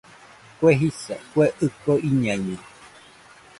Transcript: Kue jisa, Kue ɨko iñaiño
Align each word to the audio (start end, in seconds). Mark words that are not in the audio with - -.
Kue 0.57 0.71
jisa, 0.79 1.15
Kue 1.31 1.45
ɨko 1.65 1.93
iñaiño 2.07 2.57